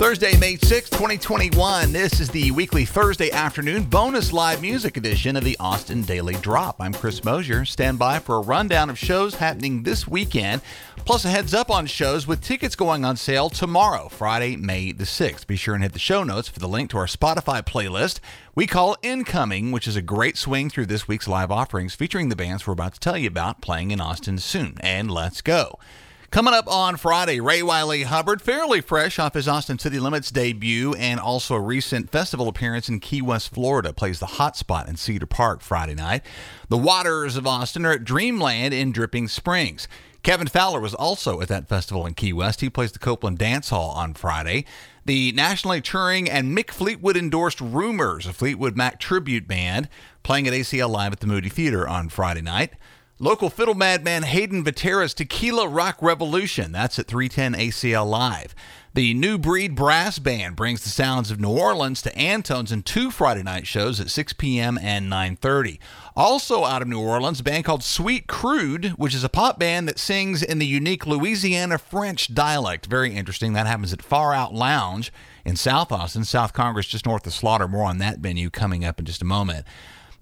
[0.00, 1.92] Thursday, May 6, 2021.
[1.92, 6.76] This is the weekly Thursday afternoon bonus live music edition of the Austin Daily Drop.
[6.80, 7.66] I'm Chris Mosier.
[7.66, 10.62] Stand by for a rundown of shows happening this weekend,
[11.04, 15.04] plus a heads up on shows with tickets going on sale tomorrow, Friday, May the
[15.04, 15.46] 6th.
[15.46, 18.20] Be sure and hit the show notes for the link to our Spotify playlist
[18.54, 22.36] we call Incoming, which is a great swing through this week's live offerings featuring the
[22.36, 24.78] bands we're about to tell you about playing in Austin soon.
[24.80, 25.78] And let's go.
[26.30, 30.94] Coming up on Friday, Ray Wylie Hubbard, fairly fresh off his Austin City Limits debut
[30.94, 35.26] and also a recent festival appearance in Key West, Florida, plays the hotspot in Cedar
[35.26, 36.22] Park Friday night.
[36.68, 39.88] The Waters of Austin are at Dreamland in Dripping Springs.
[40.22, 42.60] Kevin Fowler was also at that festival in Key West.
[42.60, 44.66] He plays the Coupland Dance Hall on Friday.
[45.04, 49.88] The nationally touring and Mick Fleetwood endorsed Rumors, a Fleetwood Mac tribute band,
[50.22, 52.74] playing at ACL Live at the Moody Theater on Friday night.
[53.22, 56.72] Local fiddle madman Hayden Vitera's Tequila Rock Revolution.
[56.72, 58.54] That's at 310 ACL Live.
[58.94, 63.10] The New Breed Brass Band brings the sounds of New Orleans to Antone's in two
[63.10, 64.78] Friday night shows at 6 p.m.
[64.80, 65.78] and 9:30.
[66.16, 69.86] Also out of New Orleans, a band called Sweet Crude, which is a pop band
[69.86, 72.86] that sings in the unique Louisiana French dialect.
[72.86, 73.52] Very interesting.
[73.52, 75.12] That happens at Far Out Lounge
[75.44, 77.68] in South Austin, South Congress, just north of Slaughter.
[77.68, 79.66] More on that venue coming up in just a moment.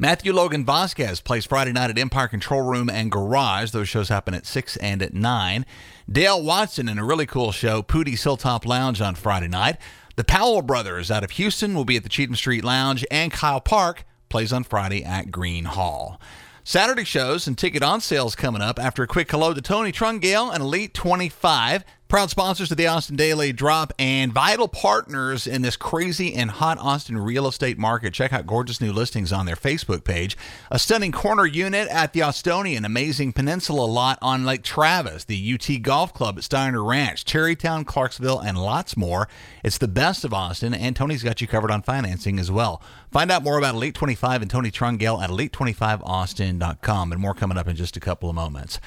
[0.00, 3.72] Matthew Logan Vasquez plays Friday night at Empire Control Room and Garage.
[3.72, 5.66] Those shows happen at 6 and at 9.
[6.08, 9.76] Dale Watson in a really cool show, Poodie's Hilltop Lounge on Friday night.
[10.14, 13.60] The Powell Brothers out of Houston will be at the Cheatham Street Lounge, and Kyle
[13.60, 16.20] Park plays on Friday at Gruene Hall.
[16.62, 20.54] Saturday shows and ticket on sales coming up after a quick hello to Tony Trungale
[20.54, 21.84] and Elite 25.
[22.08, 26.78] Proud sponsors of the Austin Daily Drop and vital partners in this crazy and hot
[26.78, 28.14] Austin real estate market.
[28.14, 30.34] Check out gorgeous new listings on their Facebook page.
[30.70, 35.82] A stunning corner unit at the Austonian, amazing peninsula lot on Lake Travis, the UT
[35.82, 39.28] Golf Club at Steiner Ranch, Cherrytown, Clarksville, and lots more.
[39.62, 42.80] It's the best of Austin, and Tony's got you covered on financing as well.
[43.12, 47.68] Find out more about Elite 25 and Tony Trungale at elite25austin.com, and more coming up
[47.68, 48.80] in just a couple of moments.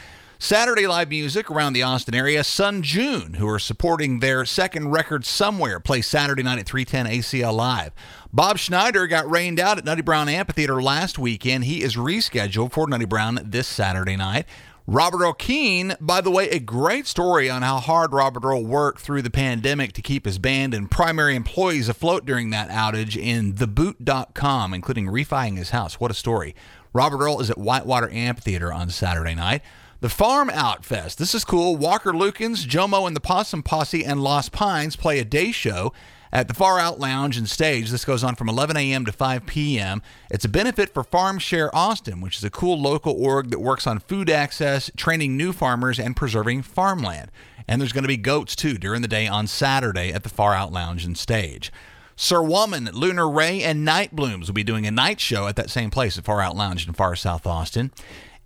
[0.43, 2.43] Saturday live music around the Austin area.
[2.43, 7.53] Sun June, who are supporting their second record somewhere, play Saturday night at 310 ACL
[7.53, 7.91] Live.
[8.33, 11.65] Bob Schneider got rained out at Nutty Brown Amphitheater last weekend.
[11.65, 14.47] He is rescheduled for Nutty Brown this Saturday night.
[14.87, 18.99] Robert Earl Keen, by the way, a great story on how hard Robert Earl worked
[18.99, 23.53] through the pandemic to keep his band and primary employees afloat during that outage in
[23.53, 25.99] theboot.com, including refining his house.
[25.99, 26.55] What a story.
[26.93, 29.61] Robert Earl is at Whitewater Amphitheater on Saturday night.
[30.01, 31.19] The Farm Out Fest.
[31.19, 31.77] This is cool.
[31.77, 35.93] Walker Lukens, Jomo and the Possum Posse, and Lost Pines play a day show
[36.31, 37.91] at the Far Out Lounge and Stage.
[37.91, 39.05] This goes on from 11 a.m.
[39.05, 40.01] to 5 p.m.
[40.31, 43.85] It's a benefit for Farm Share Austin, which is a cool local org that works
[43.85, 47.29] on food access, training new farmers, and preserving farmland.
[47.67, 50.55] And there's going to be goats too during the day on Saturday at the Far
[50.55, 51.71] Out Lounge and Stage.
[52.15, 55.69] Sir Woman, Lunar Ray, and Night Blooms will be doing a night show at that
[55.69, 57.91] same place at Far Out Lounge in Far South Austin.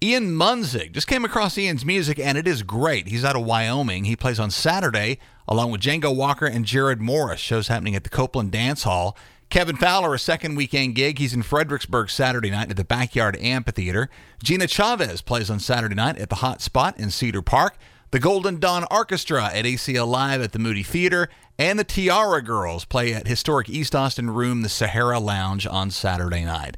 [0.06, 0.92] Ian Munsick.
[0.92, 3.08] Just came across Ian's music, and it is great.
[3.08, 4.04] He's out of Wyoming.
[4.06, 5.18] He plays on Saturday
[5.48, 7.40] along with Django Walker and Jared Morris.
[7.40, 9.18] Shows happening at the Coupland Dance Hall.
[9.50, 11.18] Kevin Fowler, a second weekend gig.
[11.18, 14.12] He's in Fredericksburg Saturday night at the Backyard Amphitheater.
[14.44, 17.76] Gina Chavez plays on Saturday night at the Hot Spot in Cedar Park.
[18.12, 21.30] The Golden Dawn Arkestra at ACL Live at the Moody Theater.
[21.58, 26.46] And the Tiara Girls play at historic East Austin Room, the Sahara Lounge on Saturday
[26.46, 26.78] night.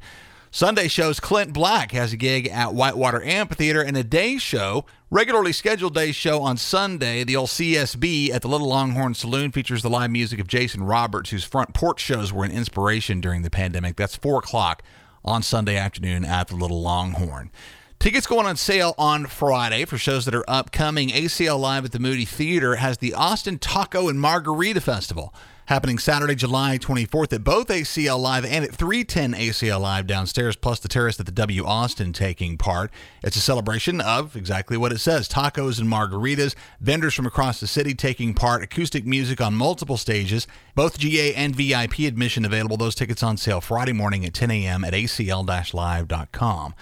[0.52, 5.52] Sunday shows Clint Black has a gig at Whitewater Amphitheater and a day show, regularly
[5.52, 7.24] scheduled day show on Sunday.
[7.24, 11.32] The old CSB at the Little Longhorn Saloon features the live music of Jason Roberts,
[11.32, 13.98] whose front porch shows were an inspiration during the pandemic.
[13.98, 14.84] That's 4 o'clock
[15.26, 17.52] on Sunday afternoon at the Little Longhorn.
[18.00, 21.10] Tickets going on sale on Friday for shows that are upcoming.
[21.10, 25.34] ACL Live at the Moody Theater has the Austin Taco and Margarita Festival
[25.68, 30.80] happening Saturday, July 24th at both ACL Live and at 310 ACL Live downstairs, plus
[30.80, 32.92] the terrace at the W Austin taking part.
[33.22, 37.68] It's a celebration of exactly what it says tacos and margaritas, vendors from across the
[37.68, 42.78] city taking part, acoustic music on multiple stages, both GA and VIP admission available.
[42.78, 44.84] Those tickets on sale Friday morning at 10 a.m.
[44.84, 46.74] at acl live.com.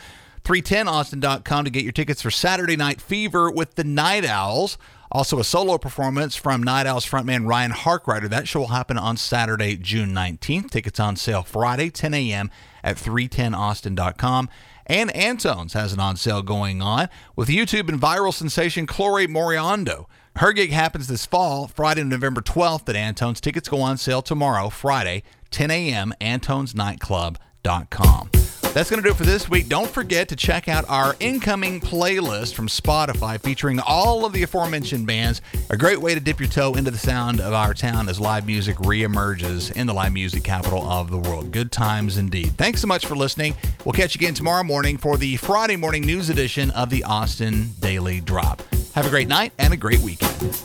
[0.43, 4.77] 310austin.com to get your tickets for Saturday Night Fever with the Night Owls.
[5.11, 8.29] Also, a solo performance from Night Owls frontman Ryan Harkrider.
[8.29, 10.71] That show will happen on Saturday, June 19th.
[10.71, 12.51] Tickets on sale Friday, 10 a.m.
[12.83, 14.49] at 310austin.com.
[14.87, 20.05] And Antones has an on sale going on with YouTube and viral sensation Chloe Moriondo.
[20.37, 23.39] Her gig happens this fall, Friday, November 12th at Antones.
[23.39, 28.44] Tickets go on sale tomorrow, Friday, 10 a.m., AntonesNightclub.com.
[28.75, 29.69] That's going to do it for this week.
[29.69, 35.07] Don't forget to check out our incoming playlist from Spotify featuring all of the aforementioned
[35.07, 35.41] bands.
[35.69, 38.45] A great way to dip your toe into the sound of our town as live
[38.45, 41.53] music reemerges in the live music capital of the world.
[41.53, 42.57] Good times indeed.
[42.57, 43.55] Thanks so much for listening.
[43.85, 47.69] We'll catch you again tomorrow morning for the Friday morning news edition of the Austin
[47.79, 48.61] Daily Drop.
[48.93, 50.61] Have a great night and a great weekend.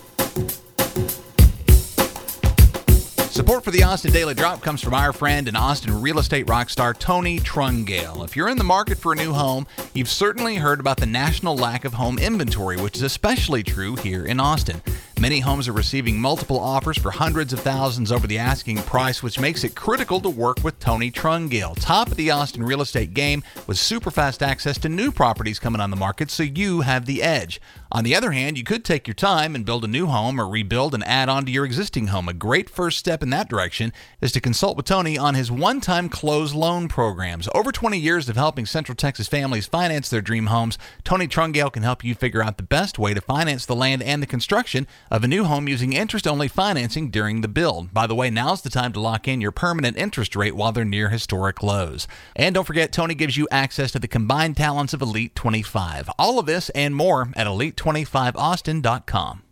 [3.50, 6.70] Support for the Austin Daily Drop comes from our friend and Austin real estate rock
[6.70, 8.24] star Tony Trungale.
[8.24, 11.56] If you're in the market for a new home, you've certainly heard about the national
[11.56, 14.80] lack of home inventory, which is especially true here in Austin.
[15.20, 19.40] Many homes are receiving multiple offers for hundreds of thousands over the asking price, which
[19.40, 23.42] makes it critical to work with Tony Trungale, top of the Austin real estate game
[23.66, 27.20] with super fast access to new properties coming on the market, so you have the
[27.20, 27.60] edge.
[27.92, 30.48] On the other hand, you could take your time and build a new home or
[30.48, 32.28] rebuild and add on to your existing home.
[32.28, 35.80] A great first step in that direction is to consult with Tony on his one
[35.80, 37.48] time closed loan programs.
[37.52, 41.82] Over 20 years of helping Central Texas families finance their dream homes, Tony Trungale can
[41.82, 45.24] help you figure out the best way to finance the land and the construction of
[45.24, 47.92] a new home using interest only financing during the build.
[47.92, 50.84] By the way, now's the time to lock in your permanent interest rate while they're
[50.84, 52.06] near historic lows.
[52.36, 56.08] And don't forget, Tony gives you access to the combined talents of Elite 25.
[56.20, 57.48] All of this and more at
[57.80, 59.49] Elite25Austin.com.